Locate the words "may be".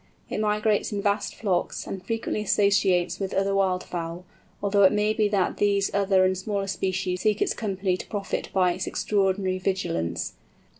4.91-5.27